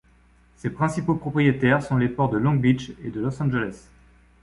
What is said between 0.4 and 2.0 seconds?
Ses principaux propriétaires sont